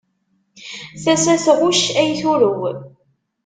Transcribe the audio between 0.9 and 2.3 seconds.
Tasa tɣucc ay